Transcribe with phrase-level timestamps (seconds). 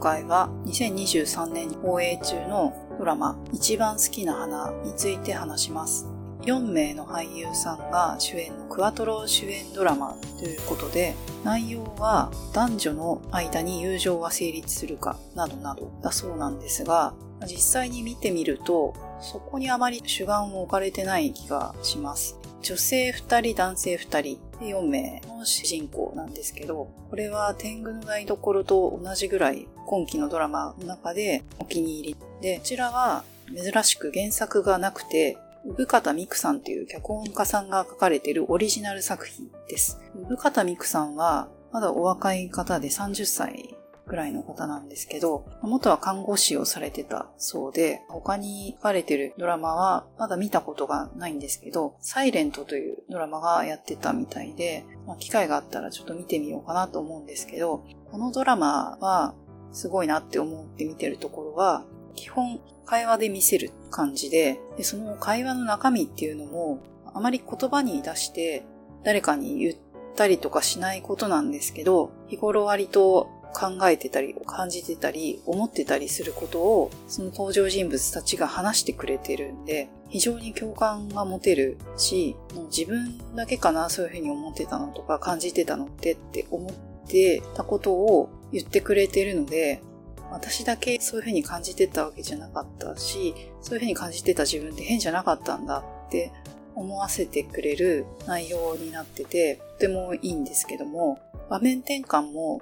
[0.00, 6.06] 今回は2023年に放映中のドラマ一番好きな花について話します。
[6.40, 11.14] 4名の俳優さんが主演のクワトロ主演ドラマということで、
[11.44, 22.38] 内容は男女の間に友情が成立するかなどなどだそうなんですが、実際に見てみると、そこにあまり主眼を置かれてない気がします。
[22.62, 24.22] 女性2人、男性2人
[24.60, 39.98] で4名の主人公なんですけど、これは天狗の台所と同じぐらい今期のドラマの中でお気に入りで、こちらは珍しく原作がなくて、産方美久さんという脚本家さんが書かれているオリジナル作品です。
[40.14, 43.76] 産方美久さんはまだお若い方で30歳
[44.10, 59.34] ぐらいの方なんですけど、元は看護師をされてたそうで、他に書かれてるドラマはまだ見たことがないんですけど、サイレントというドラマがやってたみたいで、まあ、機会があったらちょっと見てみようかなと思うんですけど、このドラマは
[59.70, 61.84] すごいなって思って見てるところは、
[62.16, 66.80] 基本会話で見せる感じでで、その会話の中身っていうのも、
[67.14, 68.64] あまり言葉に出して
[69.04, 69.74] 誰かに言っ
[70.16, 82.36] たりとかしないことなんですけど、日頃割と考えてたり、感じてたり、思ってたりすることを、その登場人物たちが話してくれてるんで、非常に共感が持てるし、
[82.70, 86.72] 自分だけかな、そういうふうに思ってたのとか、感じてたのってって思っ
[87.08, 89.82] てたことを言ってくれてるので、
[90.30, 96.32] 私だけそういうふうに感じてたわけじゃなかったし、そういうふうに感じてた自分って変じゃなかったんだって
[96.74, 102.60] 思わせてくれる内容になってて、とてもいいんですけども、場面転換も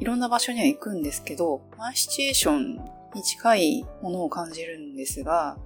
[0.00, 2.80] いろんな場所には行くんですけど、ワンシチュエーション
[3.14, 5.58] に近いものを感じるんですが、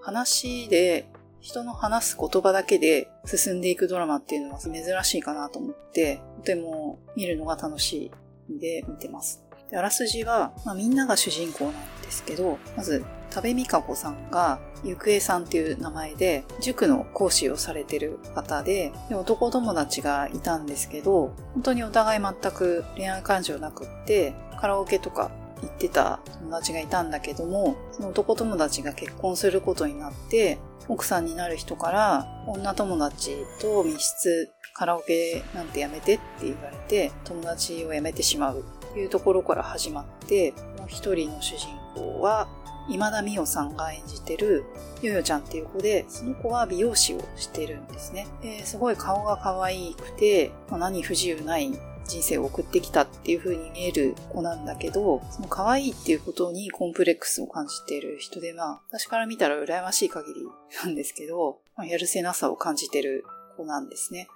[0.00, 1.06] 話で
[1.40, 4.72] 人の話す言葉だけで進んでいくドラマっていうのは珍
[5.04, 8.10] しいかなと思って、とても見るのが楽し
[8.48, 9.43] いんで見てます。
[9.70, 25.30] であらすじは、まあ、みんなが主人公なんですけど、まず、多部未華子さんが、ゆくえさんっていう名前で、塾の講師をされてる方でで、男友達がいたんですけど、本当にお互い全く恋愛感情なくって、カラオケとか
[25.62, 30.58] 行ってた友達がいたんだけども、その男友達が結婚することになって、
[30.88, 38.64] 奥さんになる人から女友達と密室カラオケなんてやめてって言われて友達を辞めてしまう。
[39.00, 42.48] いうところから始まって、もう一人の主人公は、
[42.88, 44.64] 今田美桜さんが演じてる
[45.00, 48.26] ヨヨちゃんっていう子で、その子は美容師をしてるんですね。
[48.42, 51.72] ですごい顔が可愛くて、まあ、何不自由ない
[52.06, 60.42] 人生を送ってきたっていう風に見える子なんだけど、その可愛いっていうことにコンプレックスを感じている人で、まあ、私から見たら羨ましい限り
[60.82, 63.24] なんですけど、まあ、やるせなさを感じてる
[63.56, 64.28] 子なんですね。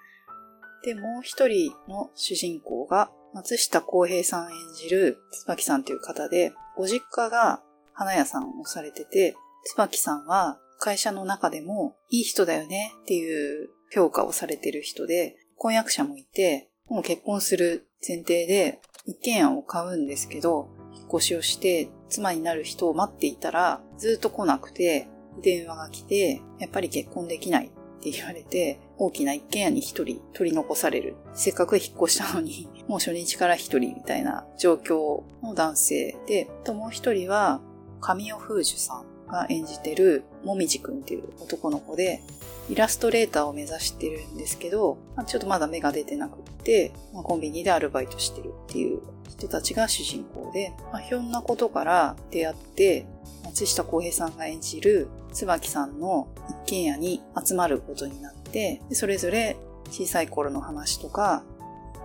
[0.82, 7.62] で、もう一人の主人公が、松下洸平さん演じる椿さんという方で、ご実家が
[7.92, 25.06] 花屋さんをされてて、椿さんは会社の中でもいい人だよねっていう評価をされてる人で、婚約者もいて、もう結婚する前提で一軒家を買うんですけど、引っ越しをして妻になる人を待っていたらずっと来なくて、
[25.42, 27.70] 電話が来て、やっぱり結婚できない。
[27.98, 31.16] って言われて、大きな一軒家に一人取り残される。
[31.34, 37.60] せっかく引っ越したのに、 もう初日から一人みたいな状況の男性で、ともう一人は、
[38.00, 42.22] 神尾風樹さんが演じてるもみじくんっていう男の子で、
[42.70, 53.06] イラストレーターを目指してるんですけど、ちょっとまだ芽が出てなくって、コンビニでアルバイトしてるっていう人たちが主人公で、まあ、ひょんなことから出会って、
[53.44, 59.56] 松下洸平さんが演じる椿さんの一軒家に集まることになって、それぞれ
[59.90, 61.42] 小さい頃の話とか、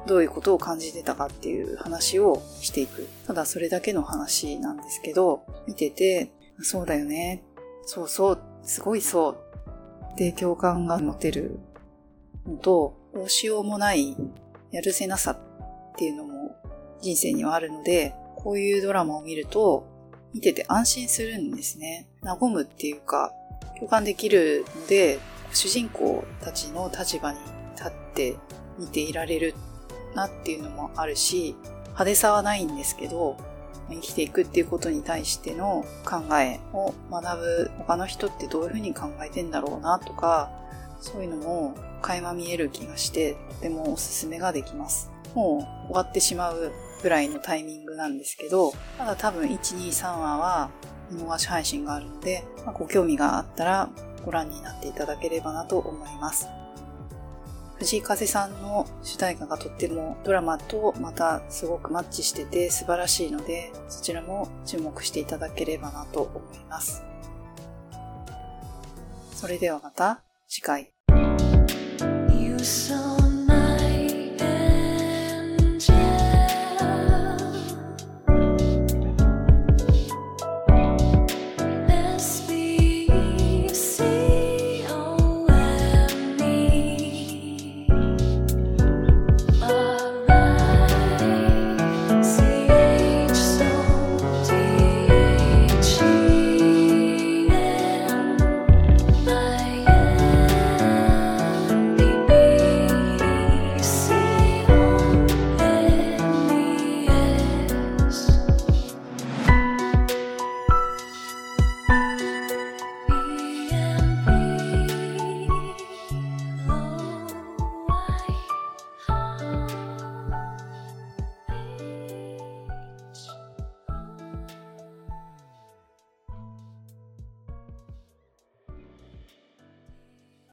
[0.05, 3.07] どういうことを感じてたかっていう話をしていく。
[3.25, 6.31] ただそれだけの話なんですけど、見てて、
[6.61, 7.43] そうだよね。
[7.85, 9.37] そうそう、すごいそう。
[10.13, 11.59] って共感が持てる
[12.45, 14.15] のと、どうしようもない
[14.71, 16.32] やるせなさっていうのも
[17.03, 19.85] 人生にはあるので、こういうドラマを見ると、
[20.33, 22.07] 見てて安心するんですね。
[22.23, 23.31] 和むっていうか、
[23.75, 25.19] 共感できるので、
[25.51, 27.39] 主人公たちの立場に
[27.75, 28.35] 立って
[28.79, 29.53] 見ていられる
[30.15, 33.37] なっていうのもあるし、派手さはないんですけど、
[33.89, 40.51] 生きていくっていうことに対しての考えを学ぶ他の人ってどういうふうに考えてんだろうなとか、
[41.01, 45.11] そういうのも垣間見える気がして、とてもおすすめができます。
[45.35, 46.71] もう終わってしまう
[47.03, 50.71] ぐらいのタイミングなんですけど、ただ多分1、2、3話は
[51.11, 53.89] 見逃し配信があるので、まあ、ご興味があったら
[54.25, 56.47] ご覧になっていただければなと思います。
[57.75, 67.03] 藤井風さんの主題歌がとってもドラマとまたすごくマッチしてて素晴らしいので、そちらも注目していただければなと思います。
[69.33, 70.92] それではまた次回。